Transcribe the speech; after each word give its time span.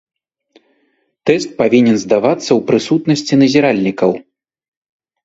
Тэст 1.29 1.49
павінен 1.59 1.97
здавацца 2.03 2.45
ў 2.53 2.57
прысутнасці 2.71 3.33
назіральнікаў. 3.43 4.11